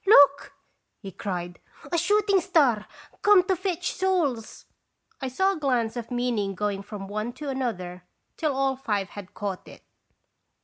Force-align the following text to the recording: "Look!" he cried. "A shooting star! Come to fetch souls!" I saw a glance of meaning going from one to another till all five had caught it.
"Look!" 0.07 0.53
he 0.97 1.11
cried. 1.11 1.59
"A 1.91 1.97
shooting 1.99 2.41
star! 2.41 2.87
Come 3.21 3.43
to 3.43 3.55
fetch 3.55 3.91
souls!" 3.93 4.65
I 5.21 5.27
saw 5.27 5.53
a 5.53 5.59
glance 5.59 5.95
of 5.95 6.09
meaning 6.09 6.55
going 6.55 6.81
from 6.81 7.07
one 7.07 7.33
to 7.33 7.49
another 7.49 8.05
till 8.35 8.55
all 8.55 8.75
five 8.75 9.09
had 9.09 9.35
caught 9.35 9.67
it. 9.67 9.83